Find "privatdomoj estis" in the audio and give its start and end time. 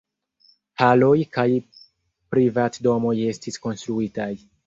2.35-3.63